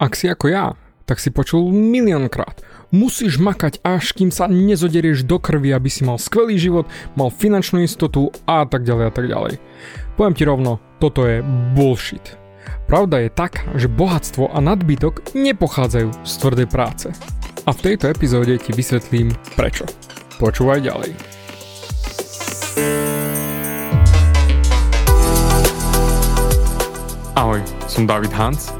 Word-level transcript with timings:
Ak 0.00 0.16
si 0.16 0.32
ako 0.32 0.48
ja, 0.48 0.72
tak 1.04 1.20
si 1.20 1.28
počul 1.28 1.68
miliónkrát. 1.68 2.64
Musíš 2.88 3.36
makať 3.36 3.84
až 3.84 4.16
kým 4.16 4.32
sa 4.32 4.48
nezoderieš 4.48 5.28
do 5.28 5.36
krvi, 5.36 5.76
aby 5.76 5.92
si 5.92 6.08
mal 6.08 6.16
skvelý 6.16 6.56
život, 6.56 6.88
mal 7.20 7.28
finančnú 7.28 7.84
istotu 7.84 8.32
a 8.48 8.64
tak 8.64 8.88
ďalej 8.88 9.04
a 9.04 9.12
tak 9.12 9.28
ďalej. 9.28 9.54
Poviem 10.16 10.32
ti 10.32 10.48
rovno, 10.48 10.80
toto 11.04 11.28
je 11.28 11.44
bullshit. 11.76 12.32
Pravda 12.88 13.20
je 13.20 13.28
tak, 13.28 13.60
že 13.76 13.92
bohatstvo 13.92 14.48
a 14.48 14.58
nadbytok 14.64 15.36
nepochádzajú 15.36 16.08
z 16.24 16.32
tvrdej 16.40 16.68
práce. 16.72 17.12
A 17.68 17.70
v 17.76 17.82
tejto 17.84 18.08
epizóde 18.08 18.56
ti 18.56 18.72
vysvetlím 18.72 19.36
prečo. 19.52 19.84
Počúvaj 20.40 20.80
ďalej. 20.80 21.12
Ahoj, 27.36 27.60
som 27.84 28.08
David 28.08 28.32
Hans 28.32 28.79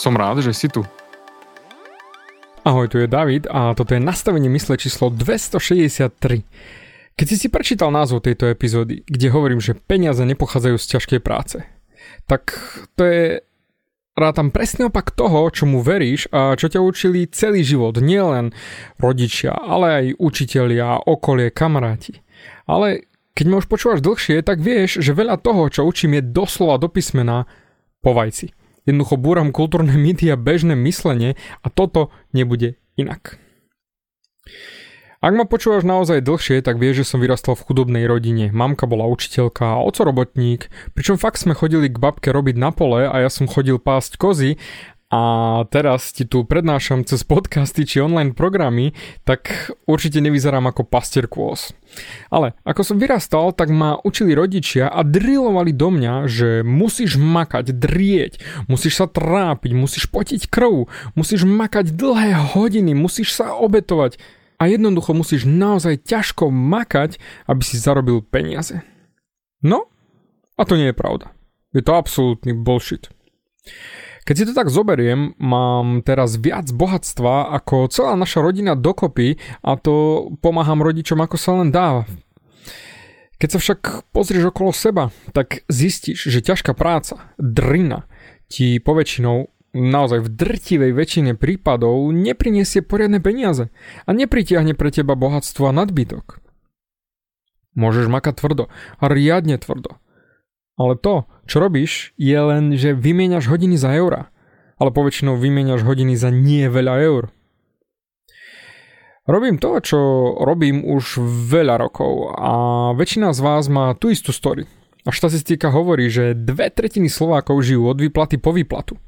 Som 0.00 0.16
rád, 0.16 0.40
že 0.40 0.56
si 0.56 0.72
tu. 0.72 0.80
Ahoj, 2.64 2.88
tu 2.88 2.96
je 2.96 3.04
David 3.04 3.44
a 3.52 3.76
toto 3.76 3.92
je 3.92 4.00
nastavenie 4.00 4.48
mysle 4.48 4.80
číslo 4.80 5.12
263. 5.12 6.40
Keď 7.12 7.26
si 7.28 7.36
si 7.36 7.52
prečítal 7.52 7.92
názov 7.92 8.24
tejto 8.24 8.48
epizódy, 8.48 9.04
kde 9.04 9.28
hovorím, 9.28 9.60
že 9.60 9.76
peniaze 9.76 10.24
nepochádzajú 10.24 10.76
z 10.80 10.86
ťažkej 10.96 11.20
práce, 11.20 11.60
tak 12.24 12.56
to 12.96 13.04
je 13.04 13.24
rátam 14.16 14.48
presný 14.48 14.88
opak 14.88 15.12
toho, 15.12 15.52
čomu 15.52 15.84
veríš 15.84 16.32
a 16.32 16.56
čo 16.56 16.72
ťa 16.72 16.80
učili 16.80 17.28
celý 17.28 17.60
život, 17.60 18.00
nielen 18.00 18.56
rodičia, 18.96 19.52
ale 19.52 19.86
aj 19.92 20.06
učitelia, 20.16 20.96
okolie, 20.96 21.52
kamaráti. 21.52 22.24
Ale 22.64 23.04
keď 23.36 23.44
ma 23.52 23.60
už 23.60 23.68
počúvaš 23.68 24.00
dlhšie, 24.00 24.40
tak 24.48 24.64
vieš, 24.64 25.04
že 25.04 25.12
veľa 25.12 25.36
toho, 25.44 25.68
čo 25.68 25.84
učím 25.84 26.16
je 26.16 26.24
doslova 26.24 26.80
do 26.80 26.88
písmena 26.88 27.44
po 28.00 28.16
vajci. 28.16 28.56
Jednoducho 28.90 29.14
búram 29.14 29.54
kultúrne 29.54 29.94
mýty 30.04 30.26
a 30.34 30.36
bežné 30.36 30.74
myslenie 30.74 31.38
a 31.62 31.70
toto 31.70 32.10
nebude 32.34 32.74
inak. 32.98 33.38
Ak 35.20 35.36
ma 35.36 35.44
počúvaš 35.44 35.84
naozaj 35.84 36.24
dlhšie, 36.24 36.64
tak 36.64 36.80
vieš, 36.80 37.04
že 37.04 37.08
som 37.12 37.20
vyrastal 37.20 37.52
v 37.52 37.68
chudobnej 37.68 38.08
rodine. 38.08 38.48
Mamka 38.56 38.88
bola 38.88 39.04
učiteľka 39.04 39.76
a 39.76 39.84
oco 39.84 40.00
robotník, 40.08 40.72
pričom 40.96 41.20
fakt 41.20 41.36
sme 41.36 41.52
chodili 41.52 41.92
k 41.92 42.00
babke 42.00 42.32
robiť 42.32 42.56
na 42.56 42.72
pole 42.72 43.04
a 43.04 43.12
ja 43.20 43.28
som 43.28 43.44
chodil 43.44 43.76
pásť 43.76 44.16
kozy 44.16 44.56
a 45.10 45.22
teraz 45.74 46.14
ti 46.14 46.22
tu 46.22 46.46
prednášam 46.46 47.02
cez 47.02 47.26
podcasty 47.26 47.82
či 47.82 47.98
online 47.98 48.30
programy, 48.30 48.94
tak 49.26 49.74
určite 49.90 50.22
nevyzerám 50.22 50.70
ako 50.70 50.86
pastier 50.86 51.26
kôz. 51.26 51.74
Ale 52.30 52.54
ako 52.62 52.86
som 52.86 53.02
vyrastal, 53.02 53.50
tak 53.50 53.74
ma 53.74 53.98
učili 53.98 54.38
rodičia 54.38 54.86
a 54.86 55.02
drillovali 55.02 55.74
do 55.74 55.90
mňa, 55.90 56.14
že 56.30 56.48
musíš 56.62 57.18
makať, 57.18 57.74
drieť, 57.74 58.38
musíš 58.70 59.02
sa 59.02 59.10
trápiť, 59.10 59.74
musíš 59.74 60.06
potiť 60.06 60.46
krv, 60.46 60.86
musíš 61.18 61.42
makať 61.42 61.90
dlhé 61.90 62.54
hodiny, 62.54 62.94
musíš 62.94 63.34
sa 63.34 63.58
obetovať 63.58 64.14
a 64.62 64.70
jednoducho 64.70 65.10
musíš 65.10 65.42
naozaj 65.42 66.06
ťažko 66.06 66.54
makať, 66.54 67.18
aby 67.50 67.62
si 67.66 67.82
zarobil 67.82 68.22
peniaze. 68.22 68.86
No, 69.58 69.90
a 70.54 70.62
to 70.62 70.78
nie 70.78 70.94
je 70.94 70.96
pravda. 70.96 71.34
Je 71.74 71.82
to 71.82 71.98
absolútny 71.98 72.54
bullshit. 72.54 73.10
Keď 74.30 74.36
si 74.38 74.46
to 74.46 74.54
tak 74.54 74.70
zoberiem, 74.70 75.34
mám 75.42 76.06
teraz 76.06 76.38
viac 76.38 76.70
bohatstva 76.70 77.50
ako 77.50 77.90
celá 77.90 78.14
naša 78.14 78.38
rodina 78.38 78.78
dokopy 78.78 79.42
a 79.66 79.74
to 79.74 80.30
pomáham 80.38 80.86
rodičom 80.86 81.18
ako 81.18 81.34
sa 81.34 81.58
len 81.58 81.74
dá. 81.74 82.06
Keď 83.42 83.48
sa 83.50 83.58
však 83.58 84.14
pozrieš 84.14 84.54
okolo 84.54 84.70
seba, 84.70 85.10
tak 85.34 85.66
zistíš, 85.66 86.30
že 86.30 86.46
ťažká 86.46 86.78
práca, 86.78 87.34
drina, 87.42 88.06
ti 88.46 88.78
poväčšinou 88.78 89.50
naozaj 89.74 90.22
v 90.22 90.30
drtivej 90.30 90.92
väčšine 90.94 91.34
prípadov 91.34 91.98
nepriniesie 92.14 92.86
poriadne 92.86 93.18
peniaze 93.18 93.74
a 94.06 94.14
nepritiahne 94.14 94.78
pre 94.78 94.94
teba 94.94 95.18
bohatstvo 95.18 95.66
a 95.66 95.74
nadbytok. 95.74 96.38
Môžeš 97.74 98.06
makať 98.06 98.46
tvrdo 98.46 98.70
a 99.02 99.04
riadne 99.10 99.58
tvrdo. 99.58 99.98
Ale 100.80 100.96
to, 100.96 101.28
čo 101.44 101.60
robíš, 101.60 102.16
je 102.16 102.40
len, 102.40 102.72
že 102.72 102.96
vymieňaš 102.96 103.52
hodiny 103.52 103.76
za 103.76 103.92
eura. 103.92 104.32
Ale 104.80 104.88
poväčšinou 104.96 105.36
vymieňaš 105.36 105.84
hodiny 105.84 106.16
za 106.16 106.32
nie 106.32 106.64
veľa 106.72 106.94
eur. 107.04 107.28
Robím 109.28 109.60
to, 109.60 109.76
čo 109.84 109.98
robím 110.40 110.80
už 110.82 111.20
veľa 111.52 111.76
rokov 111.78 112.34
a 112.34 112.50
väčšina 112.96 113.30
z 113.36 113.40
vás 113.44 113.68
má 113.68 113.92
tú 113.94 114.08
istú 114.08 114.32
story. 114.32 114.64
A 115.04 115.14
štatistika 115.14 115.70
hovorí, 115.70 116.10
že 116.10 116.34
dve 116.34 116.72
tretiny 116.72 117.06
Slovákov 117.06 117.62
žijú 117.62 117.86
od 117.86 118.00
výplaty 118.00 118.42
po 118.42 118.50
výplatu. 118.50 118.98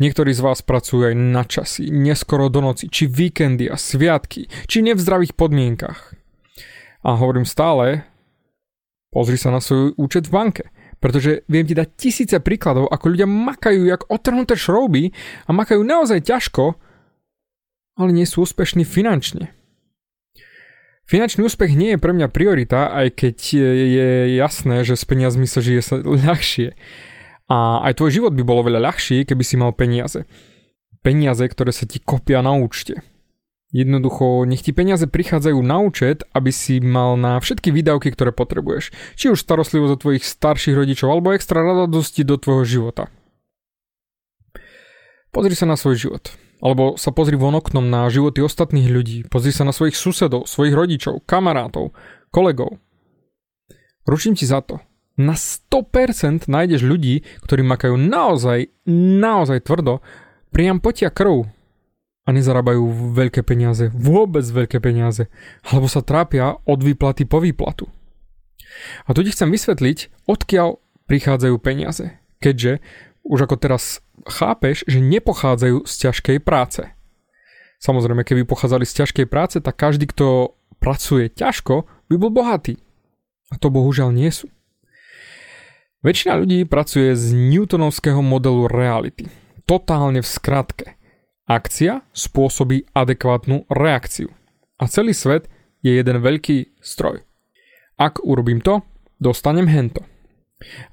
Niektorí 0.00 0.32
z 0.32 0.40
vás 0.40 0.64
pracujú 0.64 1.12
aj 1.12 1.14
na 1.14 1.44
časy, 1.44 1.92
neskoro 1.92 2.48
do 2.48 2.64
noci, 2.64 2.88
či 2.88 3.10
víkendy 3.10 3.68
a 3.68 3.76
sviatky, 3.76 4.48
či 4.70 4.80
ne 4.80 4.96
v 4.96 5.04
zdravých 5.04 5.36
podmienkach. 5.36 6.16
A 7.04 7.18
hovorím 7.18 7.44
stále, 7.44 8.08
pozri 9.12 9.36
sa 9.36 9.52
na 9.52 9.60
svoj 9.60 9.92
účet 10.00 10.32
v 10.32 10.32
banke. 10.32 10.64
Pretože 11.02 11.42
viem 11.50 11.66
ti 11.66 11.74
dať 11.74 11.88
tisíce 11.98 12.38
príkladov, 12.38 12.86
ako 12.86 13.10
ľudia 13.10 13.26
makajú 13.26 13.90
jak 13.90 14.06
otrhnuté 14.06 14.54
šrouby 14.54 15.10
a 15.44 15.50
makajú 15.50 15.82
naozaj 15.82 16.22
ťažko, 16.22 16.78
ale 17.98 18.10
nie 18.14 18.22
sú 18.22 18.46
úspešní 18.46 18.86
finančne. 18.86 19.50
Finančný 21.02 21.42
úspech 21.42 21.74
nie 21.74 21.98
je 21.98 22.00
pre 22.00 22.14
mňa 22.14 22.30
priorita, 22.30 22.94
aj 22.94 23.18
keď 23.18 23.36
je 23.90 24.08
jasné, 24.38 24.86
že 24.86 24.94
s 24.94 25.02
peniazmi 25.02 25.50
sa 25.50 25.58
žije 25.58 25.82
sa 25.82 25.98
ľahšie. 25.98 26.78
A 27.50 27.84
aj 27.84 27.98
tvoj 27.98 28.22
život 28.22 28.32
by 28.32 28.46
bolo 28.46 28.70
veľa 28.70 28.80
ľahší, 28.80 29.26
keby 29.26 29.42
si 29.42 29.58
mal 29.58 29.74
peniaze. 29.74 30.24
Peniaze, 31.02 31.42
ktoré 31.42 31.74
sa 31.74 31.84
ti 31.84 31.98
kopia 31.98 32.40
na 32.40 32.54
účte. 32.54 33.02
Jednoducho, 33.72 34.44
nech 34.44 34.60
ti 34.60 34.76
peniaze 34.76 35.08
prichádzajú 35.08 35.56
na 35.64 35.80
účet, 35.80 36.28
aby 36.36 36.52
si 36.52 36.76
mal 36.76 37.16
na 37.16 37.40
všetky 37.40 37.72
výdavky, 37.72 38.12
ktoré 38.12 38.28
potrebuješ. 38.28 38.92
Či 39.16 39.32
už 39.32 39.40
starostlivosť 39.40 39.92
o 39.96 40.02
tvojich 40.04 40.28
starších 40.28 40.76
rodičov, 40.76 41.08
alebo 41.08 41.32
extra 41.32 41.64
radosti 41.64 42.20
do 42.20 42.36
tvojho 42.36 42.68
života. 42.68 43.08
Pozri 45.32 45.56
sa 45.56 45.64
na 45.64 45.80
svoj 45.80 45.96
život. 45.96 46.28
Alebo 46.60 47.00
sa 47.00 47.16
pozri 47.16 47.40
von 47.40 47.56
oknom 47.56 47.88
na 47.88 48.04
životy 48.12 48.44
ostatných 48.44 48.92
ľudí. 48.92 49.24
Pozri 49.32 49.56
sa 49.56 49.64
na 49.64 49.72
svojich 49.72 49.96
susedov, 49.96 50.44
svojich 50.44 50.76
rodičov, 50.76 51.24
kamarátov, 51.24 51.96
kolegov. 52.28 52.76
Ručím 54.04 54.36
ti 54.36 54.44
za 54.44 54.60
to. 54.60 54.84
Na 55.16 55.32
100% 55.32 56.44
nájdeš 56.44 56.84
ľudí, 56.84 57.24
ktorí 57.48 57.64
makajú 57.64 57.96
naozaj, 57.96 58.68
naozaj 58.92 59.64
tvrdo, 59.64 60.04
priam 60.52 60.76
potia 60.76 61.08
krv 61.08 61.61
a 62.22 62.28
nezarábajú 62.30 63.12
veľké 63.18 63.42
peniaze, 63.42 63.90
vôbec 63.90 64.46
veľké 64.46 64.78
peniaze, 64.78 65.26
alebo 65.66 65.90
sa 65.90 66.06
trápia 66.06 66.54
od 66.62 66.78
výplaty 66.78 67.26
po 67.26 67.42
výplatu. 67.42 67.90
A 69.04 69.10
tu 69.12 69.26
ti 69.26 69.34
chcem 69.34 69.50
vysvetliť, 69.50 70.30
odkiaľ 70.30 70.78
prichádzajú 71.10 71.56
peniaze, 71.58 72.22
keďže 72.38 72.78
už 73.26 73.46
ako 73.46 73.56
teraz 73.58 74.02
chápeš, 74.26 74.86
že 74.86 75.02
nepochádzajú 75.02 75.86
z 75.86 75.94
ťažkej 76.08 76.38
práce. 76.42 76.86
Samozrejme, 77.82 78.22
keby 78.22 78.46
pochádzali 78.46 78.86
z 78.86 79.02
ťažkej 79.02 79.26
práce, 79.26 79.58
tak 79.58 79.74
každý, 79.74 80.06
kto 80.06 80.54
pracuje 80.78 81.26
ťažko, 81.26 81.90
by 82.06 82.14
bol 82.14 82.30
bohatý. 82.30 82.78
A 83.50 83.58
to 83.58 83.74
bohužiaľ 83.74 84.14
nie 84.14 84.30
sú. 84.30 84.46
Väčšina 86.02 86.38
ľudí 86.38 86.66
pracuje 86.66 87.14
z 87.14 87.34
Newtonovského 87.34 88.22
modelu 88.22 88.70
reality. 88.70 89.26
Totálne 89.66 90.22
v 90.22 90.30
skratke– 90.30 90.86
Akcia 91.52 92.00
spôsobí 92.16 92.88
adekvátnu 92.96 93.68
reakciu. 93.68 94.32
a 94.80 94.88
celý 94.88 95.12
svet 95.12 95.52
je 95.84 95.92
jeden 95.92 96.24
veľký 96.24 96.80
stroj. 96.80 97.20
Ak 98.00 98.24
urobím 98.24 98.64
to, 98.64 98.80
dostanem 99.20 99.68
hento. 99.68 100.00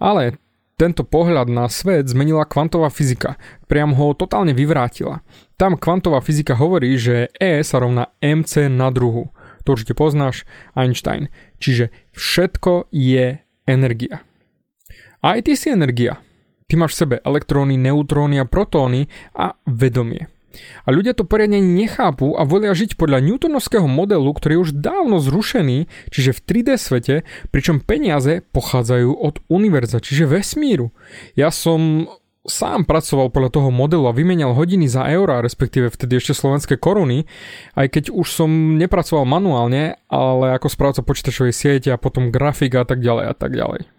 Ale 0.04 0.36
tento 0.76 1.08
pohľad 1.08 1.48
na 1.48 1.72
svet 1.72 2.12
zmenila 2.12 2.44
kvantová 2.44 2.92
fyzika, 2.92 3.40
priam 3.72 3.96
ho 3.96 4.12
totálne 4.12 4.52
vyvrátila. 4.52 5.24
Tam 5.56 5.80
kvantová 5.80 6.20
fyzika 6.20 6.60
hovorí, 6.60 7.00
že 7.00 7.32
E 7.40 7.64
sa 7.64 7.80
rovná 7.80 8.12
mc 8.20 8.68
na 8.68 8.92
druhu. 8.92 9.32
To 9.64 9.80
určite 9.80 9.96
poznáš, 9.96 10.44
Einstein. 10.76 11.32
Čiže 11.64 11.88
všetko 12.20 12.92
je 12.92 13.40
energia. 13.64 14.28
A 15.24 15.40
aj 15.40 15.48
ty 15.48 15.56
si 15.56 15.72
energia. 15.72 16.20
Ty 16.68 16.84
máš 16.84 17.00
v 17.00 17.00
sebe 17.00 17.16
elektróny, 17.24 17.80
neutróny 17.80 18.44
a 18.44 18.46
protóny 18.46 19.08
a 19.40 19.56
vedomie. 19.64 20.39
A 20.84 20.90
ľudia 20.90 21.14
to 21.14 21.26
poriadne 21.26 21.62
nechápu 21.62 22.34
a 22.36 22.46
volia 22.46 22.74
žiť 22.74 22.98
podľa 22.98 23.22
newtonovského 23.22 23.86
modelu, 23.86 24.30
ktorý 24.34 24.60
je 24.60 24.64
už 24.70 24.72
dávno 24.78 25.22
zrušený, 25.22 25.90
čiže 26.10 26.36
v 26.36 26.44
3D 26.44 26.70
svete, 26.76 27.16
pričom 27.54 27.82
peniaze 27.84 28.42
pochádzajú 28.52 29.10
od 29.14 29.42
univerza, 29.48 30.02
čiže 30.02 30.30
vesmíru. 30.30 30.90
Ja 31.38 31.54
som 31.54 32.10
sám 32.48 32.90
pracoval 32.90 33.30
podľa 33.30 33.52
toho 33.54 33.70
modelu 33.70 34.10
a 34.10 34.16
vymenial 34.16 34.58
hodiny 34.58 34.90
za 34.90 35.06
eurá, 35.06 35.44
respektíve 35.44 35.92
vtedy 35.94 36.18
ešte 36.18 36.34
slovenské 36.34 36.80
koruny, 36.82 37.30
aj 37.78 37.88
keď 37.94 38.04
už 38.10 38.28
som 38.32 38.50
nepracoval 38.80 39.28
manuálne, 39.28 40.00
ale 40.10 40.58
ako 40.58 40.68
správca 40.72 41.02
počítačovej 41.06 41.54
siete 41.54 41.90
a 41.94 42.02
potom 42.02 42.34
grafika 42.34 42.82
a 42.82 42.88
tak 42.90 43.04
ďalej 43.04 43.26
a 43.30 43.36
tak 43.38 43.54
ďalej. 43.54 43.99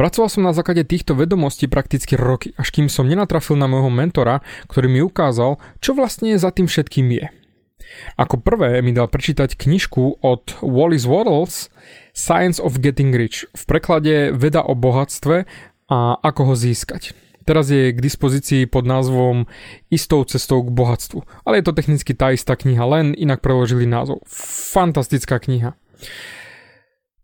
Pracoval 0.00 0.32
som 0.32 0.48
na 0.48 0.56
základe 0.56 0.80
týchto 0.88 1.12
vedomostí 1.12 1.68
prakticky 1.68 2.16
roky, 2.16 2.56
až 2.56 2.72
kým 2.72 2.88
som 2.88 3.04
nenatrafil 3.04 3.52
na 3.60 3.68
môjho 3.68 3.92
mentora, 3.92 4.40
ktorý 4.64 4.88
mi 4.88 5.04
ukázal, 5.04 5.60
čo 5.84 5.92
vlastne 5.92 6.40
za 6.40 6.48
tým 6.48 6.64
všetkým 6.64 7.04
je. 7.12 7.28
Ako 8.16 8.40
prvé 8.40 8.80
mi 8.80 8.96
dal 8.96 9.12
prečítať 9.12 9.60
knižku 9.60 10.24
od 10.24 10.56
Wallace 10.64 11.04
Waddles 11.04 11.68
Science 12.16 12.56
of 12.64 12.80
Getting 12.80 13.12
Rich, 13.12 13.44
v 13.52 13.62
preklade 13.68 14.32
Veda 14.32 14.64
o 14.64 14.72
bohatstve 14.72 15.44
a 15.92 16.16
ako 16.24 16.48
ho 16.48 16.54
získať. 16.56 17.12
Teraz 17.44 17.68
je 17.68 17.92
k 17.92 18.00
dispozícii 18.00 18.64
pod 18.72 18.88
názvom 18.88 19.52
Istou 19.92 20.24
cestou 20.24 20.64
k 20.64 20.72
bohatstvu. 20.72 21.44
Ale 21.44 21.60
je 21.60 21.64
to 21.68 21.76
technicky 21.76 22.16
tá 22.16 22.32
istá 22.32 22.56
kniha, 22.56 22.88
len 22.88 23.12
inak 23.12 23.44
preložili 23.44 23.84
názov. 23.84 24.24
Fantastická 24.72 25.36
kniha. 25.36 25.76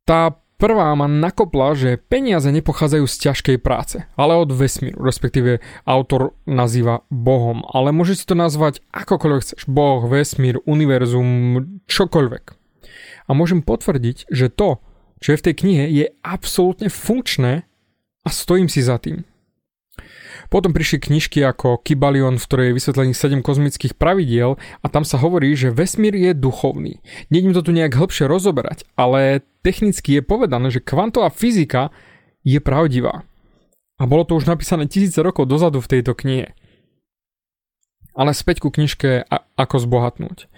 Tá 0.04 0.36
Prvá 0.56 0.88
ma 0.96 1.04
nakopla, 1.04 1.76
že 1.76 2.00
peniaze 2.00 2.48
nepochádzajú 2.48 3.04
z 3.04 3.16
ťažkej 3.28 3.56
práce, 3.60 4.08
ale 4.16 4.40
od 4.40 4.48
vesmíru, 4.48 5.04
respektíve 5.04 5.60
autor 5.84 6.32
nazýva 6.48 7.04
Bohom, 7.12 7.60
ale 7.76 7.92
môžeš 7.92 8.24
si 8.24 8.28
to 8.32 8.32
nazvať 8.32 8.80
akokoľvek 8.88 9.42
chceš, 9.44 9.68
Boh, 9.68 10.08
vesmír, 10.08 10.56
univerzum, 10.64 11.60
čokoľvek. 11.84 12.44
A 13.28 13.30
môžem 13.36 13.60
potvrdiť, 13.60 14.32
že 14.32 14.48
to, 14.48 14.80
čo 15.20 15.36
je 15.36 15.40
v 15.40 15.44
tej 15.44 15.54
knihe, 15.60 15.84
je 15.92 16.08
absolútne 16.24 16.88
funkčné 16.88 17.68
a 18.24 18.28
stojím 18.32 18.72
si 18.72 18.80
za 18.80 18.96
tým. 18.96 19.28
Potom 20.46 20.70
prišli 20.70 21.02
knižky 21.10 21.42
ako 21.42 21.82
Kybalion, 21.82 22.38
v 22.38 22.46
ktorej 22.46 22.66
je 22.70 22.76
vysvetlených 22.78 23.18
7 23.18 23.42
kozmických 23.42 23.94
pravidiel 23.98 24.58
a 24.82 24.86
tam 24.86 25.02
sa 25.02 25.18
hovorí, 25.18 25.52
že 25.58 25.74
vesmír 25.74 26.14
je 26.14 26.32
duchovný. 26.32 27.02
Nejdem 27.30 27.52
to 27.54 27.66
tu 27.66 27.70
nejak 27.74 27.94
hĺbšie 27.94 28.30
rozoberať, 28.30 28.86
ale 28.94 29.42
technicky 29.66 30.18
je 30.18 30.22
povedané, 30.22 30.70
že 30.70 30.84
kvantová 30.84 31.34
fyzika 31.34 31.90
je 32.46 32.62
pravdivá. 32.62 33.26
A 33.96 34.04
bolo 34.04 34.28
to 34.28 34.36
už 34.36 34.46
napísané 34.46 34.86
tisíce 34.86 35.18
rokov 35.24 35.48
dozadu 35.48 35.80
v 35.80 35.90
tejto 35.98 36.12
knihe. 36.12 36.52
Ale 38.16 38.32
späť 38.32 38.64
ku 38.64 38.72
knižke 38.72 39.28
Ako 39.56 39.76
zbohatnúť. 39.80 40.48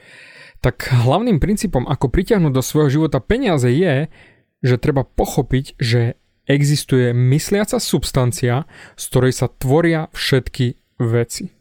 Tak 0.58 0.90
hlavným 0.90 1.38
princípom, 1.38 1.86
ako 1.86 2.10
pritiahnuť 2.10 2.50
do 2.50 2.62
svojho 2.62 2.90
života 2.90 3.22
peniaze 3.22 3.70
je, 3.70 4.10
že 4.58 4.74
treba 4.74 5.06
pochopiť, 5.06 5.78
že 5.78 6.18
existuje 6.48 7.12
mysliaca 7.12 7.76
substancia, 7.76 8.64
z 8.96 9.04
ktorej 9.12 9.32
sa 9.36 9.46
tvoria 9.52 10.08
všetky 10.16 10.98
veci. 10.98 11.52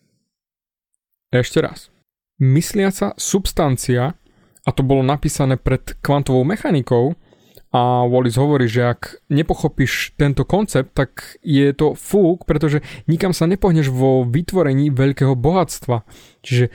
Ešte 1.30 1.60
raz. 1.60 1.92
Mysliaca 2.40 3.14
substancia, 3.20 4.16
a 4.64 4.70
to 4.72 4.82
bolo 4.82 5.04
napísané 5.04 5.60
pred 5.60 6.00
kvantovou 6.00 6.48
mechanikou, 6.48 7.20
a 7.68 8.08
Wallis 8.08 8.40
hovorí, 8.40 8.72
že 8.72 8.96
ak 8.96 9.28
nepochopíš 9.28 10.16
tento 10.16 10.48
koncept, 10.48 10.96
tak 10.96 11.36
je 11.44 11.68
to 11.76 12.00
fúk, 12.00 12.48
pretože 12.48 12.80
nikam 13.12 13.36
sa 13.36 13.44
nepohneš 13.44 13.92
vo 13.92 14.24
vytvorení 14.24 14.88
veľkého 14.88 15.36
bohatstva. 15.36 16.08
Čiže 16.48 16.72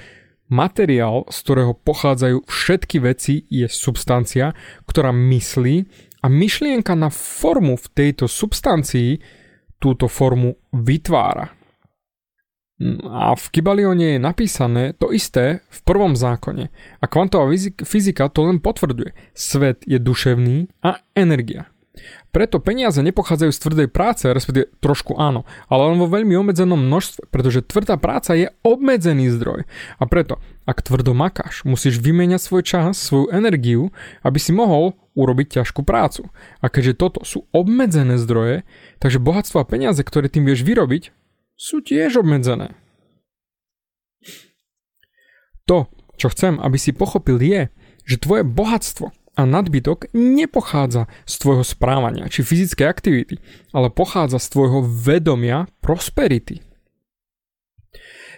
materiál, 0.52 1.24
z 1.32 1.36
ktorého 1.48 1.72
pochádzajú 1.72 2.44
všetky 2.44 2.96
veci, 3.00 3.48
je 3.48 3.72
substancia, 3.72 4.52
ktorá 4.84 5.16
myslí 5.16 5.88
a 6.22 6.26
myšlienka 6.30 6.94
na 6.94 7.10
formu 7.10 7.74
v 7.74 7.86
tejto 7.90 8.30
substancii 8.30 9.19
túto 9.82 10.06
formu 10.06 10.54
vytvára. 10.70 11.50
A 13.06 13.38
v 13.38 13.44
Kybalione 13.50 14.19
je 14.19 14.19
napísané 14.19 14.94
to 14.98 15.14
isté 15.14 15.62
v 15.70 15.78
prvom 15.86 16.19
zákone. 16.19 16.70
A 16.98 17.04
kvantová 17.06 17.46
fyzika 17.86 18.26
to 18.26 18.50
len 18.50 18.58
potvrduje. 18.58 19.14
Svet 19.34 19.86
je 19.86 20.02
duševný 20.02 20.82
a 20.82 20.98
energia. 21.14 21.70
Preto 22.32 22.64
peniaze 22.64 23.04
nepochádzajú 23.04 23.52
z 23.52 23.62
tvrdej 23.62 23.88
práce, 23.92 24.24
respektíve 24.24 24.72
trošku 24.80 25.20
áno, 25.20 25.44
ale 25.69 25.92
len 25.92 26.00
vo 26.00 26.08
veľmi 26.08 26.32
obmedzenom 26.40 26.80
množstve, 26.80 27.28
pretože 27.28 27.69
tvrdá 27.69 28.00
práca 28.00 28.32
je 28.32 28.48
obmedzený 28.64 29.28
zdroj. 29.36 29.69
A 30.00 30.02
preto, 30.08 30.40
ak 30.64 30.80
tvrdo 30.80 31.12
makáš, 31.12 31.69
musíš 31.69 32.00
vymeniať 32.00 32.40
svoj 32.40 32.62
čas, 32.64 32.96
svoju 32.96 33.28
energiu, 33.28 33.92
aby 34.24 34.40
si 34.40 34.56
mohol 34.56 34.96
urobiť 35.12 35.60
ťažkú 35.60 35.84
prácu. 35.84 36.32
A 36.64 36.66
keďže 36.72 36.98
toto 36.98 37.20
sú 37.22 37.48
obmedzené 37.52 38.16
zdroje, 38.16 38.64
takže 38.98 39.22
bohatstvo 39.22 39.60
a 39.60 39.68
peniaze, 39.68 40.00
ktoré 40.00 40.32
tým 40.32 40.48
vieš 40.48 40.64
vyrobiť, 40.64 41.12
sú 41.56 41.84
tiež 41.84 42.24
obmedzené. 42.24 42.74
To, 45.70 45.86
čo 46.18 46.32
chcem, 46.32 46.58
aby 46.58 46.76
si 46.80 46.90
pochopil 46.90 47.38
je, 47.38 47.70
že 48.02 48.18
tvoje 48.18 48.42
bohatstvo 48.42 49.14
a 49.32 49.42
nadbytok 49.48 50.12
nepochádza 50.12 51.08
z 51.24 51.34
tvojho 51.40 51.64
správania 51.64 52.28
či 52.28 52.44
fyzickej 52.44 52.86
aktivity, 52.88 53.34
ale 53.72 53.88
pochádza 53.88 54.36
z 54.42 54.46
tvojho 54.52 54.84
vedomia 54.84 55.70
prosperity. 55.80 56.71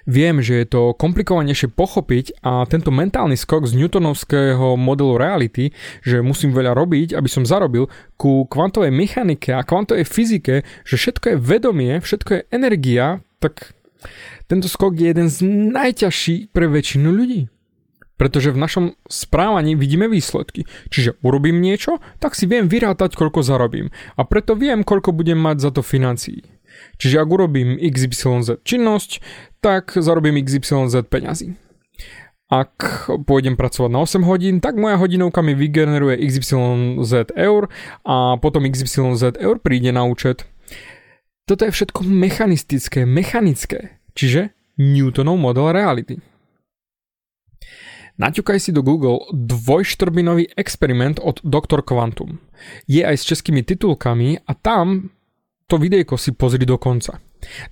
Viem, 0.04 0.44
že 0.44 0.60
je 0.60 0.66
to 0.68 0.92
komplikovanejšie 0.92 1.72
pochopiť 1.72 2.44
a 2.44 2.68
tento 2.68 2.92
mentálny 2.92 3.40
skok 3.40 3.64
z 3.64 3.72
newtonovského 3.80 4.76
modelu 4.76 5.16
reality, 5.16 5.72
že 6.04 6.20
musím 6.20 6.52
veľa 6.52 6.76
robiť, 6.76 7.16
aby 7.16 7.28
som 7.28 7.48
zarobil, 7.48 7.88
ku 8.20 8.44
kvantovej 8.44 8.92
mechanike 8.92 9.56
a 9.56 9.64
kvantovej 9.64 10.04
fyzike, 10.04 10.60
že 10.84 10.94
všetko 11.00 11.24
je 11.34 11.36
vedomie, 11.40 11.92
všetko 12.04 12.30
je 12.36 12.46
energia, 12.52 13.24
tak 13.40 13.72
tento 14.44 14.68
skok 14.68 14.92
je 15.00 15.08
jeden 15.08 15.28
z 15.32 15.40
najťažších 15.72 16.52
pre 16.52 16.68
väčšinu 16.68 17.08
ľudí. 17.08 17.48
Pretože 18.14 18.54
v 18.54 18.62
našom 18.62 18.84
správaní 19.10 19.74
vidíme 19.74 20.06
výsledky. 20.06 20.70
Čiže 20.86 21.18
urobím 21.26 21.58
niečo, 21.58 21.98
tak 22.22 22.38
si 22.38 22.46
viem 22.46 22.70
vyrátať, 22.70 23.18
koľko 23.18 23.42
zarobím. 23.42 23.90
A 24.14 24.22
preto 24.22 24.54
viem, 24.54 24.86
koľko 24.86 25.10
budem 25.10 25.40
mať 25.40 25.56
za 25.58 25.70
to 25.74 25.82
financií. 25.82 26.53
Čiže 26.96 27.20
ak 27.20 27.28
urobím 27.28 27.76
XYZ 27.78 28.62
činnosť, 28.62 29.20
tak 29.60 29.96
zarobím 29.96 30.40
XYZ 30.40 31.08
peňazí. 31.08 31.56
Ak 32.52 33.08
pôjdem 33.24 33.56
pracovať 33.56 33.90
na 33.90 34.04
8 34.04 34.22
hodín, 34.28 34.60
tak 34.60 34.76
moja 34.76 35.00
hodinovka 35.00 35.40
mi 35.40 35.56
vygeneruje 35.56 36.20
XYZ 36.28 37.32
eur 37.34 37.72
a 38.04 38.36
potom 38.38 38.68
XYZ 38.68 39.40
eur 39.40 39.56
príde 39.58 39.90
na 39.90 40.04
účet. 40.04 40.44
Toto 41.48 41.64
je 41.64 41.72
všetko 41.72 42.04
mechanistické, 42.04 43.08
mechanické, 43.08 44.00
čiže 44.12 44.52
Newtonov 44.76 45.40
model 45.40 45.72
reality. 45.72 46.20
Naťukaj 48.14 48.58
si 48.62 48.70
do 48.70 48.86
Google 48.86 49.26
dvojštrbinový 49.34 50.54
experiment 50.54 51.18
od 51.18 51.42
Dr. 51.42 51.82
Quantum. 51.82 52.38
Je 52.86 53.02
aj 53.02 53.18
s 53.18 53.26
českými 53.26 53.66
titulkami 53.66 54.38
a 54.46 54.54
tam 54.54 55.10
to 55.66 55.80
videjko 55.80 56.20
si 56.20 56.36
pozri 56.36 56.68
do 56.68 56.76
konca. 56.76 57.20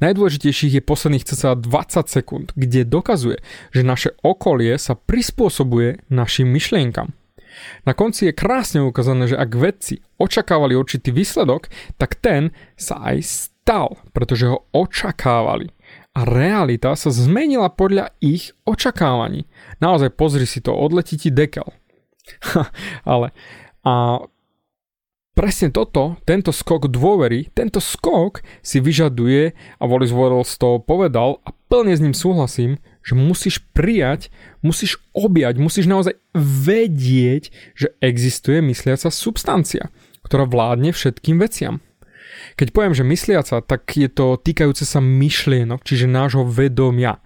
Najdôležitejších 0.04 0.80
je 0.80 0.82
posledných 0.84 1.24
cca 1.24 1.56
20 1.56 2.08
sekúnd, 2.08 2.46
kde 2.52 2.84
dokazuje, 2.84 3.40
že 3.72 3.82
naše 3.84 4.12
okolie 4.20 4.76
sa 4.76 4.96
prispôsobuje 4.96 6.04
našim 6.12 6.48
myšlienkam. 6.48 7.16
Na 7.84 7.92
konci 7.92 8.32
je 8.32 8.36
krásne 8.36 8.80
ukázané, 8.80 9.28
že 9.28 9.36
ak 9.36 9.50
vedci 9.56 10.00
očakávali 10.16 10.72
určitý 10.72 11.12
výsledok, 11.12 11.68
tak 12.00 12.16
ten 12.16 12.52
sa 12.80 13.12
aj 13.12 13.16
stal, 13.24 14.00
pretože 14.16 14.48
ho 14.48 14.64
očakávali 14.72 15.68
a 16.12 16.28
realita 16.28 16.92
sa 16.96 17.08
zmenila 17.08 17.72
podľa 17.72 18.12
ich 18.20 18.52
očakávaní. 18.68 19.48
Naozaj 19.80 20.16
pozri 20.16 20.44
si 20.44 20.60
to, 20.60 20.72
odletí 20.72 21.16
ti 21.16 21.32
dekel. 21.32 21.68
Ale 23.08 23.32
a 23.82 24.22
presne 25.32 25.72
toto, 25.72 26.20
tento 26.28 26.52
skok 26.52 26.92
dôvery, 26.92 27.48
tento 27.56 27.80
skok 27.80 28.44
si 28.60 28.78
vyžaduje, 28.78 29.56
a 29.80 29.84
Wallace 29.88 30.12
Waddles 30.12 30.52
to 30.60 30.80
povedal 30.80 31.40
a 31.48 31.56
plne 31.72 31.96
s 31.96 32.04
ním 32.04 32.16
súhlasím, 32.16 32.76
že 33.02 33.18
musíš 33.18 33.64
prijať, 33.74 34.30
musíš 34.62 35.02
objať, 35.16 35.58
musíš 35.58 35.90
naozaj 35.90 36.14
vedieť, 36.38 37.50
že 37.74 37.96
existuje 37.98 38.62
mysliaca 38.62 39.10
substancia, 39.10 39.90
ktorá 40.22 40.46
vládne 40.46 40.94
všetkým 40.94 41.42
veciam. 41.42 41.82
Keď 42.56 42.68
poviem, 42.72 42.94
že 42.94 43.04
mysliaca, 43.04 43.60
tak 43.64 43.88
je 43.92 44.08
to 44.08 44.40
týkajúce 44.40 44.84
sa 44.86 45.00
myšlienok, 45.02 45.84
čiže 45.84 46.08
nášho 46.08 46.46
vedomia. 46.46 47.20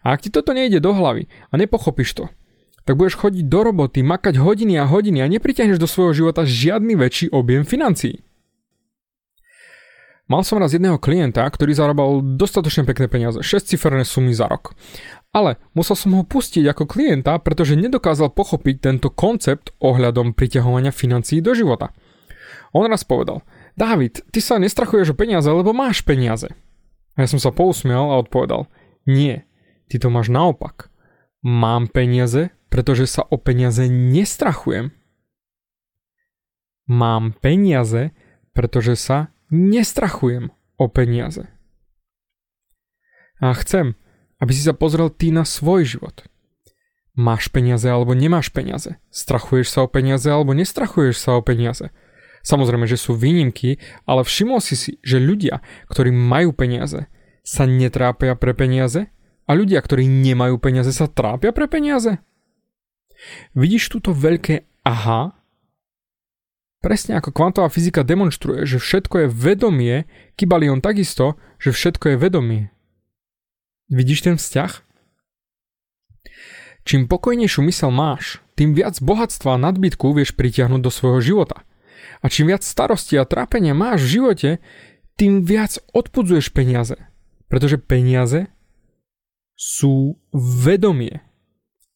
A 0.00 0.16
ak 0.16 0.24
ti 0.26 0.30
toto 0.32 0.56
nejde 0.56 0.80
do 0.80 0.96
hlavy 0.96 1.28
a 1.52 1.54
nepochopíš 1.60 2.16
to, 2.16 2.24
tak 2.90 2.98
budeš 2.98 3.22
chodiť 3.22 3.46
do 3.46 3.60
roboty, 3.62 4.02
makať 4.02 4.42
hodiny 4.42 4.74
a 4.82 4.90
hodiny 4.90 5.22
a 5.22 5.30
nepriťahneš 5.30 5.78
do 5.78 5.86
svojho 5.86 6.10
života 6.26 6.42
žiadny 6.42 6.98
väčší 6.98 7.30
objem 7.30 7.62
financií. 7.62 8.26
Mal 10.26 10.42
som 10.42 10.58
raz 10.58 10.74
jedného 10.74 10.98
klienta, 10.98 11.46
ktorý 11.46 11.70
zarábal 11.70 12.18
dostatočne 12.34 12.82
pekné 12.82 13.06
peniaze, 13.06 13.38
6 13.46 13.70
ciferné 13.70 14.02
sumy 14.02 14.34
za 14.34 14.50
rok. 14.50 14.74
Ale 15.30 15.62
musel 15.70 15.94
som 15.94 16.18
ho 16.18 16.26
pustiť 16.26 16.66
ako 16.66 16.90
klienta, 16.90 17.38
pretože 17.38 17.78
nedokázal 17.78 18.34
pochopiť 18.34 18.82
tento 18.82 19.06
koncept 19.14 19.70
ohľadom 19.78 20.34
priťahovania 20.34 20.90
financií 20.90 21.38
do 21.38 21.54
života. 21.54 21.94
On 22.74 22.90
raz 22.90 23.06
povedal, 23.06 23.46
David, 23.78 24.26
ty 24.34 24.42
sa 24.42 24.58
nestrachuješ 24.58 25.14
o 25.14 25.18
peniaze, 25.18 25.46
lebo 25.46 25.70
máš 25.70 26.02
peniaze. 26.02 26.50
A 27.14 27.22
ja 27.22 27.30
som 27.30 27.38
sa 27.38 27.54
pousmial 27.54 28.10
a 28.10 28.18
odpovedal, 28.18 28.66
nie, 29.06 29.46
ty 29.86 30.02
to 30.02 30.10
máš 30.10 30.26
naopak. 30.26 30.90
Mám 31.46 31.86
peniaze, 31.94 32.50
pretože 32.70 33.10
sa 33.10 33.26
o 33.26 33.36
peniaze 33.36 33.90
nestrachujem. 33.90 34.94
Mám 36.86 37.36
peniaze, 37.38 38.14
pretože 38.54 38.94
sa 38.94 39.34
nestrachujem 39.50 40.54
o 40.78 40.86
peniaze. 40.86 41.50
A 43.42 43.52
chcem, 43.58 43.98
aby 44.38 44.52
si 44.54 44.62
sa 44.62 44.72
pozrel 44.72 45.10
ty 45.10 45.34
na 45.34 45.44
svoj 45.44 45.84
život. 45.84 46.24
Máš 47.18 47.50
peniaze 47.50 47.90
alebo 47.90 48.14
nemáš 48.14 48.48
peniaze? 48.54 48.96
Strachuješ 49.10 49.68
sa 49.68 49.84
o 49.84 49.88
peniaze 49.90 50.30
alebo 50.30 50.54
nestrachuješ 50.54 51.20
sa 51.20 51.36
o 51.36 51.44
peniaze? 51.44 51.90
Samozrejme, 52.40 52.88
že 52.88 52.96
sú 52.96 53.12
výnimky, 53.12 53.76
ale 54.08 54.24
všimol 54.24 54.64
si 54.64 54.72
si, 54.72 54.90
že 55.04 55.20
ľudia, 55.20 55.60
ktorí 55.92 56.08
majú 56.08 56.56
peniaze, 56.56 57.10
sa 57.44 57.68
netrápia 57.68 58.32
pre 58.38 58.56
peniaze 58.56 59.12
a 59.44 59.50
ľudia, 59.52 59.82
ktorí 59.84 60.08
nemajú 60.08 60.56
peniaze, 60.56 60.88
sa 60.94 61.10
trápia 61.10 61.52
pre 61.52 61.68
peniaze? 61.68 62.22
Vidíš 63.52 63.92
túto 63.92 64.16
veľké 64.16 64.64
aha 64.86 65.40
Presne 66.80 67.20
ako 67.20 67.36
kvantová 67.36 67.68
fyzika 67.68 68.00
demonstruje, 68.00 68.64
že 68.64 68.80
všetko 68.80 69.14
je 69.20 69.28
vedomie, 69.28 70.08
Kybalion 70.40 70.80
takisto, 70.80 71.36
že 71.60 71.76
všetko 71.76 72.16
je 72.16 72.16
vedomie. 72.16 72.62
Vidíš 73.92 74.24
ten 74.24 74.40
vzťah? 74.40 74.72
Čím 76.88 77.04
pokojnejšiu 77.04 77.60
mysel 77.68 77.92
máš, 77.92 78.40
tým 78.56 78.72
viac 78.72 78.96
bohatstva 78.96 79.60
a 79.60 79.62
nadbytku 79.68 80.08
vieš 80.16 80.32
pritiahnuť 80.32 80.80
do 80.80 80.88
svojho 80.88 81.20
života. 81.20 81.68
A 82.24 82.32
čím 82.32 82.48
viac 82.48 82.64
starosti 82.64 83.20
a 83.20 83.28
trápenia 83.28 83.76
máš 83.76 84.08
v 84.08 84.12
živote, 84.16 84.50
tým 85.20 85.44
viac 85.44 85.76
odpudzuješ 85.92 86.48
peniaze. 86.48 86.96
Pretože 87.52 87.76
peniaze 87.76 88.48
sú 89.52 90.16
vedomie. 90.32 91.20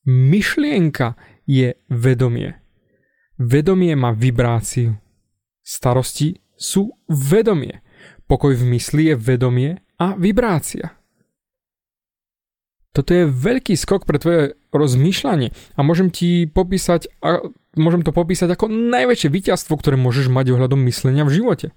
Myšlienka 0.04 1.16
je 1.49 1.80
vedomie. 1.88 2.61
Vedomie 3.40 3.96
má 3.96 4.12
vibráciu. 4.12 5.00
Starosti 5.64 6.44
sú 6.61 6.92
vedomie. 7.08 7.80
Pokoj 8.28 8.52
v 8.52 8.76
mysli 8.76 9.08
je 9.08 9.16
vedomie 9.16 9.80
a 9.96 10.12
vibrácia. 10.12 10.92
Toto 12.94 13.11
je 13.11 13.26
veľký 13.26 13.75
skok 13.75 14.04
pre 14.04 14.20
tvoje 14.20 14.54
rozmýšľanie 14.70 15.50
a 15.75 15.80
môžem 15.80 16.12
ti 16.12 16.46
popísať, 16.46 17.11
a 17.25 17.42
môžem 17.75 18.04
to 18.06 18.12
popísať 18.12 18.54
ako 18.54 18.70
najväčšie 18.70 19.32
víťazstvo, 19.32 19.75
ktoré 19.80 19.96
môžeš 19.96 20.30
mať 20.30 20.52
ohľadom 20.54 20.78
myslenia 20.87 21.26
v 21.26 21.42
živote. 21.42 21.68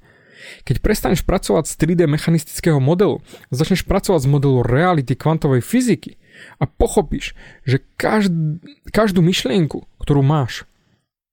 Keď 0.67 0.83
prestaneš 0.83 1.25
pracovať 1.25 1.65
z 1.65 1.73
3D 1.79 2.01
mechanistického 2.05 2.77
modelu, 2.77 3.23
začneš 3.49 3.87
pracovať 3.87 4.27
z 4.27 4.29
modelu 4.29 4.61
reality 4.61 5.17
kvantovej 5.17 5.65
fyziky 5.65 6.21
a 6.57 6.63
pochopíš, 6.65 7.33
že 7.63 7.83
každ- 7.99 8.61
každú 8.89 9.21
myšlienku, 9.21 9.85
ktorú 10.01 10.21
máš, 10.21 10.67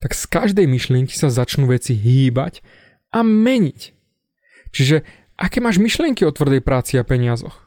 tak 0.05 0.13
z 0.13 0.25
každej 0.29 0.69
myšlienky 0.69 1.17
sa 1.17 1.33
začnú 1.33 1.71
veci 1.71 1.97
hýbať 1.97 2.61
a 3.15 3.25
meniť. 3.25 3.81
Čiže 4.75 5.07
aké 5.41 5.65
máš 5.65 5.81
myšlienky 5.81 6.27
o 6.29 6.35
tvrdej 6.35 6.61
práci 6.61 7.01
a 7.01 7.07
peniazoch? 7.07 7.65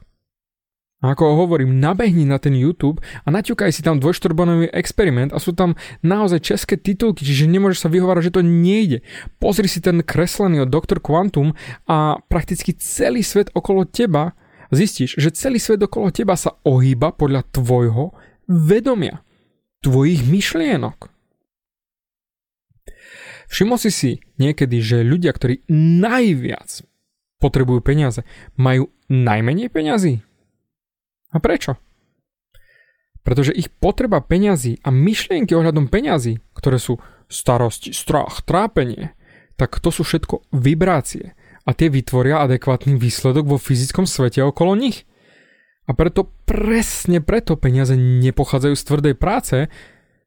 A 0.98 1.14
ako 1.14 1.46
hovorím, 1.46 1.78
nabehni 1.78 2.26
na 2.26 2.42
ten 2.42 2.58
YouTube 2.58 2.98
a 3.22 3.28
naťukaj 3.30 3.70
si 3.70 3.86
tam 3.86 4.02
dvojštorbonový 4.02 4.74
experiment 4.74 5.30
a 5.30 5.38
sú 5.38 5.54
tam 5.54 5.78
naozaj 6.02 6.42
české 6.42 6.74
titulky, 6.74 7.22
čiže 7.22 7.46
nemôžeš 7.46 7.86
sa 7.86 7.88
vyhovárať, 7.90 8.34
že 8.34 8.34
to 8.34 8.42
nejde. 8.42 9.06
Pozri 9.38 9.70
si 9.70 9.78
ten 9.78 10.02
kreslený 10.02 10.66
od 10.66 10.74
Dr. 10.74 10.98
Quantum 10.98 11.54
a 11.86 12.18
prakticky 12.26 12.74
celý 12.74 13.22
svet 13.22 13.54
okolo 13.54 13.86
teba 13.86 14.34
zistíš, 14.72 15.16
že 15.16 15.34
celý 15.34 15.60
svet 15.60 15.80
okolo 15.80 16.12
teba 16.12 16.36
sa 16.36 16.56
ohýba 16.64 17.12
podľa 17.14 17.44
tvojho 17.48 18.12
vedomia, 18.48 19.20
tvojich 19.84 20.24
myšlienok. 20.24 21.12
Všimol 23.48 23.78
si 23.80 23.90
si 23.92 24.10
niekedy, 24.36 24.84
že 24.84 25.00
ľudia, 25.00 25.32
ktorí 25.32 25.64
najviac 25.72 26.84
potrebujú 27.40 27.80
peniaze, 27.80 28.20
majú 28.60 28.92
najmenej 29.08 29.72
peňazí? 29.72 30.20
A 31.32 31.36
prečo? 31.40 31.80
Pretože 33.24 33.56
ich 33.56 33.72
potreba 33.72 34.20
peňazí 34.20 34.80
a 34.84 34.92
myšlienky 34.92 35.52
ohľadom 35.56 35.88
peňazí, 35.88 36.40
ktoré 36.56 36.76
sú 36.80 37.00
starosti, 37.28 37.92
strach, 37.92 38.44
trápenie, 38.44 39.16
tak 39.56 39.80
to 39.80 39.92
sú 39.92 40.04
všetko 40.04 40.48
vibrácie 40.52 41.36
a 41.68 41.76
tie 41.76 41.92
vytvoria 41.92 42.40
adekvátny 42.48 42.96
výsledok 42.96 43.44
vo 43.44 43.58
fyzickom 43.60 44.08
svete 44.08 44.40
okolo 44.40 44.72
nich. 44.72 45.04
A 45.84 45.92
preto 45.92 46.32
presne 46.48 47.20
preto 47.20 47.60
peniaze 47.60 47.92
nepochádzajú 47.92 48.72
z 48.72 48.86
tvrdej 48.88 49.14
práce, 49.20 49.56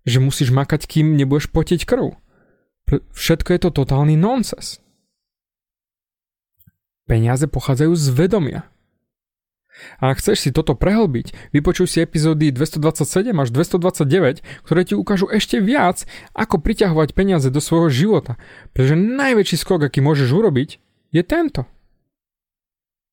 že 0.06 0.22
musíš 0.22 0.54
makať, 0.54 0.86
kým 0.86 1.18
nebudeš 1.18 1.50
potiť 1.50 1.90
krv. 1.90 2.14
Všetko 3.14 3.50
je 3.58 3.60
to 3.62 3.70
totálny 3.74 4.14
nonsense. 4.14 4.78
Peniaze 7.10 7.50
pochádzajú 7.50 7.94
z 7.98 8.08
vedomia. 8.14 8.62
A 9.98 10.14
ak 10.14 10.22
chceš 10.22 10.46
si 10.46 10.50
toto 10.54 10.78
prehlbiť, 10.78 11.54
vypočuj 11.56 11.90
si 11.90 11.98
epizódy 12.06 12.54
227 12.54 13.34
až 13.34 13.50
229, 13.50 14.46
ktoré 14.62 14.82
ti 14.86 14.94
ukážu 14.94 15.26
ešte 15.32 15.58
viac, 15.58 16.06
ako 16.38 16.62
priťahovať 16.62 17.18
peniaze 17.18 17.50
do 17.50 17.58
svojho 17.58 17.90
života, 17.90 18.38
pretože 18.76 18.94
najväčší 19.00 19.58
skok, 19.58 19.90
aký 19.90 20.04
môžeš 20.04 20.30
urobiť, 20.30 20.70
je 21.12 21.24
tento. 21.24 21.68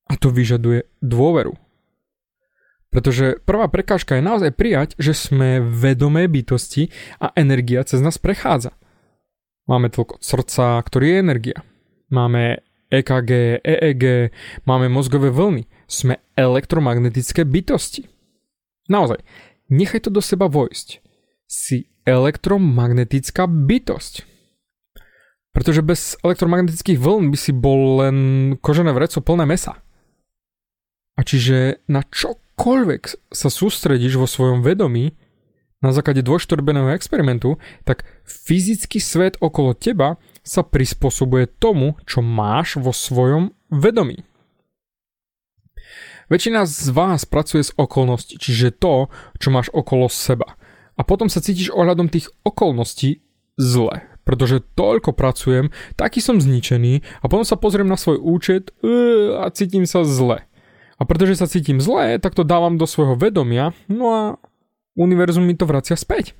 A 0.08 0.16
to 0.16 0.32
vyžaduje 0.32 0.88
dôveru. 1.04 1.58
Pretože 2.88 3.36
prvá 3.44 3.68
prekážka 3.68 4.16
je 4.16 4.24
naozaj 4.24 4.56
prijať, 4.56 4.96
že 4.96 5.12
sme 5.12 5.60
vedomé 5.60 6.24
bytosti 6.24 6.88
a 7.20 7.28
energia 7.36 7.84
cez 7.84 8.00
nás 8.00 8.16
prechádza. 8.16 8.72
Máme 9.68 9.92
tlk 9.92 10.16
od 10.16 10.22
srdca, 10.24 10.80
ktorý 10.80 11.12
je 11.12 11.20
energia. 11.20 11.58
Máme 12.08 12.64
EKG, 12.88 13.60
EEG, 13.60 14.32
máme 14.64 14.88
mozgové 14.88 15.28
vlny. 15.28 15.68
Sme 15.84 16.24
elektromagnetické 16.32 17.44
bytosti. 17.44 18.08
Naozaj, 18.88 19.20
nechaj 19.68 20.08
to 20.08 20.10
do 20.10 20.24
seba 20.24 20.48
vojsť. 20.48 21.04
Si 21.44 21.92
elektromagnetická 22.08 23.44
bytosť. 23.44 24.24
Pretože 25.58 25.82
bez 25.82 26.14
elektromagnetických 26.22 27.02
vln 27.02 27.34
by 27.34 27.38
si 27.38 27.50
bol 27.50 28.06
len 28.06 28.18
kožené 28.62 28.94
vreco 28.94 29.18
plné 29.18 29.42
mesa. 29.42 29.82
A 31.18 31.26
čiže 31.26 31.82
na 31.90 32.06
čokoľvek 32.06 33.34
sa 33.34 33.50
sústredíš 33.50 34.22
vo 34.22 34.30
svojom 34.30 34.62
vedomí, 34.62 35.18
na 35.82 35.90
základe 35.90 36.22
dvojštorbeného 36.22 36.94
experimentu, 36.94 37.58
tak 37.82 38.06
fyzický 38.22 39.02
svet 39.02 39.34
okolo 39.42 39.74
teba 39.74 40.18
sa 40.46 40.62
prispôsobuje 40.62 41.50
tomu, 41.58 41.98
čo 42.06 42.22
máš 42.22 42.78
vo 42.78 42.94
svojom 42.94 43.54
vedomí. 43.70 44.22
Väčšina 46.30 46.70
z 46.70 46.92
vás 46.94 47.24
pracuje 47.24 47.66
s 47.66 47.74
okolností, 47.74 48.38
čiže 48.38 48.78
to, 48.78 49.10
čo 49.42 49.48
máš 49.50 49.74
okolo 49.74 50.06
seba. 50.06 50.54
A 50.98 51.02
potom 51.02 51.26
sa 51.26 51.42
cítiš 51.42 51.74
ohľadom 51.74 52.10
tých 52.10 52.30
okolností 52.46 53.26
zle, 53.58 54.06
pretože 54.28 54.60
toľko 54.76 55.16
pracujem, 55.16 55.72
taký 55.96 56.20
som 56.20 56.36
zničený 56.36 57.24
a 57.24 57.32
potom 57.32 57.48
sa 57.48 57.56
pozriem 57.56 57.88
na 57.88 57.96
svoj 57.96 58.20
účet 58.20 58.76
uh, 58.84 59.40
a 59.40 59.48
cítim 59.48 59.88
sa 59.88 60.04
zle. 60.04 60.44
A 61.00 61.02
pretože 61.08 61.40
sa 61.40 61.48
cítim 61.48 61.80
zle, 61.80 62.20
tak 62.20 62.36
to 62.36 62.44
dávam 62.44 62.76
do 62.76 62.84
svojho 62.84 63.16
vedomia, 63.16 63.72
no 63.88 64.04
a 64.12 64.22
univerzum 65.00 65.48
mi 65.48 65.56
to 65.56 65.64
vracia 65.64 65.96
späť. 65.96 66.36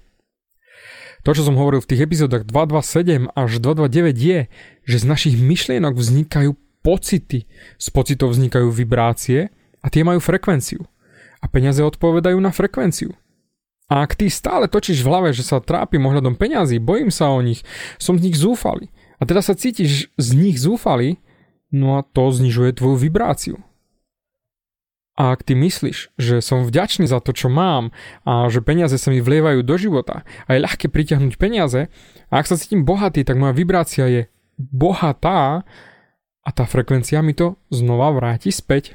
To, 1.24 1.32
čo 1.32 1.48
som 1.48 1.56
hovoril 1.56 1.80
v 1.80 1.88
tých 1.96 2.04
epizódach 2.04 2.44
227 2.44 3.32
až 3.32 3.50
229 3.58 4.20
je, 4.20 4.40
že 4.84 4.96
z 5.00 5.04
našich 5.08 5.34
myšlienok 5.40 5.96
vznikajú 5.96 6.52
pocity, 6.84 7.48
z 7.80 7.86
pocitov 7.88 8.36
vznikajú 8.36 8.68
vibrácie 8.70 9.50
a 9.80 9.86
tie 9.88 10.04
majú 10.04 10.20
frekvenciu. 10.20 10.84
A 11.38 11.46
peniaze 11.46 11.82
odpovedajú 11.82 12.38
na 12.38 12.50
frekvenciu. 12.50 13.14
A 13.88 14.04
ak 14.04 14.20
ty 14.20 14.28
stále 14.28 14.68
točíš 14.68 15.00
v 15.00 15.08
hlave, 15.08 15.28
že 15.32 15.40
sa 15.40 15.64
trápim 15.64 16.04
ohľadom 16.04 16.36
peňazí, 16.36 16.76
bojím 16.76 17.08
sa 17.08 17.32
o 17.32 17.40
nich, 17.40 17.64
som 17.96 18.20
z 18.20 18.28
nich 18.28 18.36
zúfalý 18.36 18.92
a 19.18 19.26
teda 19.26 19.42
sa 19.42 19.56
cítiš 19.56 20.12
z 20.14 20.28
nich 20.36 20.60
zúfalý, 20.60 21.18
no 21.72 21.98
a 21.98 22.04
to 22.04 22.30
znižuje 22.30 22.76
tvoju 22.76 22.96
vibráciu. 23.00 23.56
A 25.18 25.34
ak 25.34 25.42
ty 25.42 25.58
myslíš, 25.58 26.14
že 26.14 26.38
som 26.38 26.62
vďačný 26.62 27.10
za 27.10 27.18
to, 27.18 27.34
čo 27.34 27.50
mám 27.50 27.90
a 28.22 28.46
že 28.46 28.62
peniaze 28.62 28.94
sa 29.02 29.10
mi 29.10 29.18
vlievajú 29.18 29.66
do 29.66 29.74
života 29.74 30.22
a 30.46 30.54
je 30.54 30.62
ľahké 30.62 30.86
pritiahnuť 30.86 31.34
peniaze, 31.34 31.90
a 32.30 32.32
ak 32.38 32.46
sa 32.46 32.54
cítim 32.54 32.86
bohatý, 32.86 33.26
tak 33.26 33.34
moja 33.34 33.50
vibrácia 33.50 34.06
je 34.06 34.22
bohatá 34.60 35.66
a 36.46 36.48
tá 36.54 36.64
frekvencia 36.70 37.18
mi 37.18 37.34
to 37.34 37.58
znova 37.74 38.14
vráti 38.14 38.54
späť. 38.54 38.94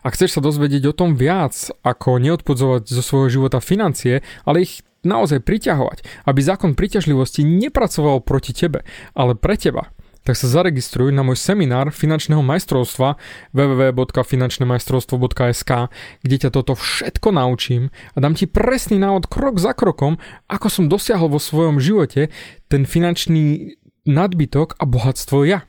Ak 0.00 0.16
chceš 0.16 0.38
sa 0.38 0.44
dozvedieť 0.44 0.90
o 0.90 0.96
tom 0.96 1.16
viac, 1.16 1.52
ako 1.84 2.18
neodpodzovať 2.20 2.88
zo 2.88 3.02
svojho 3.04 3.28
života 3.40 3.60
financie, 3.60 4.24
ale 4.44 4.64
ich 4.64 4.82
naozaj 5.04 5.44
priťahovať, 5.44 6.04
aby 6.28 6.40
zákon 6.44 6.74
priťažlivosti 6.76 7.44
nepracoval 7.44 8.20
proti 8.20 8.52
tebe, 8.52 8.84
ale 9.16 9.34
pre 9.36 9.56
teba, 9.56 9.88
tak 10.20 10.36
sa 10.36 10.52
zaregistruj 10.52 11.16
na 11.16 11.24
môj 11.24 11.40
seminár 11.40 11.96
finančného 11.96 12.44
majstrovstva 12.44 13.16
www.finančnemajstrovstvo.sk, 13.56 15.72
kde 16.20 16.36
ťa 16.36 16.52
toto 16.52 16.76
všetko 16.76 17.32
naučím 17.32 17.88
a 18.12 18.20
dám 18.20 18.36
ti 18.36 18.44
presný 18.44 19.00
návod 19.00 19.32
krok 19.32 19.56
za 19.56 19.72
krokom, 19.72 20.20
ako 20.44 20.68
som 20.68 20.92
dosiahol 20.92 21.32
vo 21.32 21.40
svojom 21.40 21.80
živote 21.80 22.28
ten 22.68 22.84
finančný 22.84 23.80
nadbytok 24.04 24.76
a 24.76 24.84
bohatstvo 24.84 25.48
ja. 25.48 25.64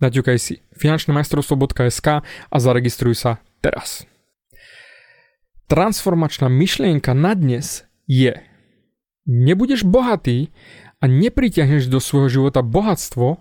Naťukaj 0.00 0.38
si 0.38 0.62
finančnemajstrovstvo.sk 0.78 2.08
a 2.24 2.56
zaregistruj 2.56 3.18
sa 3.18 3.42
teraz. 3.62 4.08
Transformačná 5.70 6.50
myšlienka 6.50 7.14
na 7.14 7.38
dnes 7.38 7.86
je 8.10 8.34
nebudeš 9.28 9.86
bohatý 9.86 10.50
a 10.98 11.06
nepritiahneš 11.06 11.86
do 11.86 12.02
svojho 12.02 12.28
života 12.28 12.66
bohatstvo, 12.66 13.38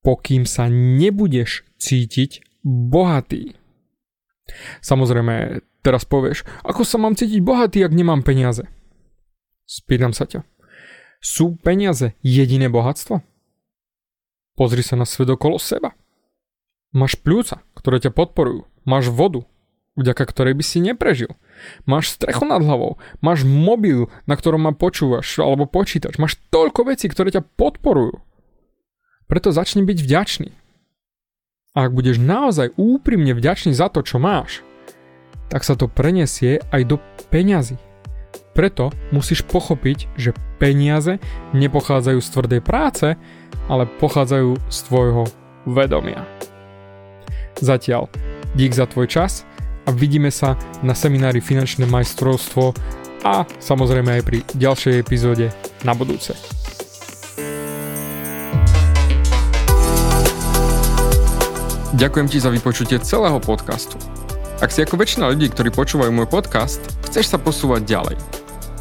pokým 0.00 0.48
sa 0.48 0.72
nebudeš 0.72 1.68
cítiť 1.76 2.62
bohatý. 2.64 3.58
Samozrejme, 4.80 5.60
teraz 5.82 6.06
povieš, 6.06 6.46
ako 6.62 6.82
sa 6.86 6.96
mám 6.96 7.18
cítiť 7.18 7.42
bohatý, 7.42 7.82
ak 7.84 7.92
nemám 7.92 8.22
peniaze? 8.22 8.64
Spýtam 9.66 10.14
sa 10.14 10.24
ťa. 10.30 10.46
Sú 11.18 11.58
peniaze 11.58 12.14
jediné 12.22 12.70
bohatstvo? 12.70 13.18
Pozri 14.56 14.80
sa 14.80 14.96
na 14.96 15.04
svet 15.04 15.28
okolo 15.28 15.58
seba. 15.58 15.92
Máš 16.94 17.18
pľúca, 17.20 17.60
ktoré 17.76 18.00
ťa 18.00 18.14
podporujú. 18.14 18.64
Máš 18.86 19.10
vodu, 19.10 19.42
vďaka 19.98 20.22
ktorej 20.22 20.54
by 20.54 20.64
si 20.64 20.78
neprežil. 20.78 21.34
Máš 21.84 22.14
strechu 22.14 22.46
nad 22.46 22.62
hlavou, 22.62 23.02
máš 23.18 23.42
mobil, 23.42 24.06
na 24.30 24.38
ktorom 24.38 24.62
ma 24.62 24.72
počúvaš, 24.72 25.26
alebo 25.42 25.66
počítač. 25.66 26.22
Máš 26.22 26.38
toľko 26.54 26.94
vecí, 26.94 27.10
ktoré 27.10 27.34
ťa 27.34 27.42
podporujú. 27.58 28.22
Preto 29.26 29.50
začni 29.50 29.82
byť 29.82 29.98
vďačný. 29.98 30.50
A 31.74 31.90
ak 31.90 31.92
budeš 31.92 32.22
naozaj 32.22 32.72
úprimne 32.78 33.34
vďačný 33.34 33.74
za 33.74 33.90
to, 33.90 34.06
čo 34.06 34.22
máš, 34.22 34.62
tak 35.50 35.66
sa 35.66 35.74
to 35.74 35.90
prenesie 35.90 36.62
aj 36.70 36.82
do 36.86 36.96
peňazí. 37.28 37.76
Preto 38.56 38.94
musíš 39.12 39.44
pochopiť, 39.44 40.08
že 40.16 40.32
peniaze 40.56 41.20
nepochádzajú 41.52 42.18
z 42.22 42.28
tvrdej 42.32 42.60
práce, 42.64 43.18
ale 43.68 43.84
pochádzajú 44.00 44.56
z 44.70 44.78
tvojho 44.88 45.28
vedomia. 45.68 46.24
Zatiaľ, 47.60 48.08
dík 48.56 48.72
za 48.72 48.88
tvoj 48.88 49.06
čas 49.06 49.44
a 49.84 49.92
vidíme 49.92 50.32
sa 50.32 50.56
na 50.80 50.96
seminári 50.96 51.44
Finančné 51.44 51.84
majstrovstvo 51.84 52.72
a 53.22 53.44
samozrejme 53.60 54.16
aj 54.16 54.22
pri 54.24 54.38
ďalšej 54.56 54.94
epizóde 54.96 55.52
na 55.84 55.92
budúce. 55.92 56.32
Ďakujem 61.96 62.28
ti 62.28 62.38
za 62.40 62.52
vypočutie 62.52 63.00
celého 63.00 63.40
podcastu. 63.40 63.96
Ak 64.60 64.72
si 64.72 64.84
ako 64.84 65.00
väčšina 65.00 65.32
ľudí, 65.32 65.52
ktorí 65.52 65.68
počúvajú 65.72 66.12
môj 66.12 66.28
podcast, 66.28 66.80
chceš 67.08 67.28
sa 67.28 67.38
posúvať 67.40 67.84
ďalej– 67.84 68.16